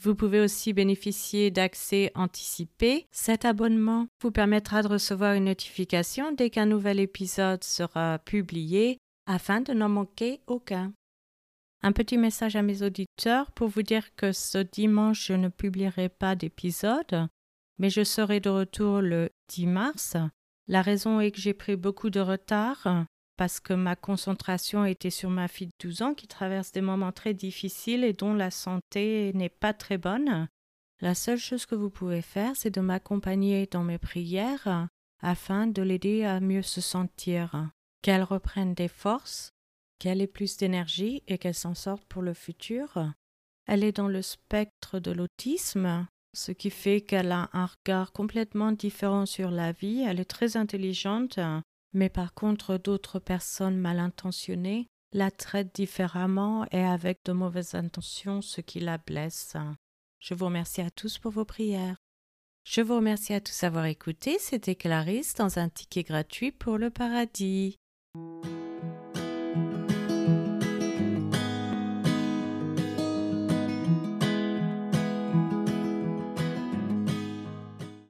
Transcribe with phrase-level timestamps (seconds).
[0.00, 3.06] Vous pouvez aussi bénéficier d'accès anticipé.
[3.10, 9.60] Cet abonnement vous permettra de recevoir une notification dès qu'un nouvel épisode sera publié afin
[9.60, 10.92] de n'en manquer aucun.
[11.82, 16.08] Un petit message à mes auditeurs pour vous dire que ce dimanche je ne publierai
[16.08, 17.28] pas d'épisode,
[17.78, 20.16] mais je serai de retour le 10 mars.
[20.68, 23.06] La raison est que j'ai pris beaucoup de retard
[23.38, 27.12] parce que ma concentration était sur ma fille de 12 ans qui traverse des moments
[27.12, 30.48] très difficiles et dont la santé n'est pas très bonne.
[31.00, 34.88] La seule chose que vous pouvez faire, c'est de m'accompagner dans mes prières
[35.22, 37.70] afin de l'aider à mieux se sentir,
[38.02, 39.52] qu'elle reprenne des forces,
[40.00, 43.12] qu'elle ait plus d'énergie et qu'elle s'en sorte pour le futur.
[43.66, 48.72] Elle est dans le spectre de l'autisme, ce qui fait qu'elle a un regard complètement
[48.72, 50.04] différent sur la vie.
[50.04, 51.38] Elle est très intelligente,
[51.92, 58.42] mais par contre d'autres personnes mal intentionnées la traitent différemment et avec de mauvaises intentions,
[58.42, 59.56] ce qui la blesse.
[60.18, 61.96] Je vous remercie à tous pour vos prières.
[62.64, 64.36] Je vous remercie à tous d'avoir écouté.
[64.38, 67.78] C'était Clarisse dans un ticket gratuit pour le paradis.